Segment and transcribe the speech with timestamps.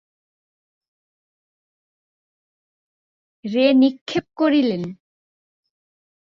[3.45, 4.83] রে নিক্ষেপ করিলেন।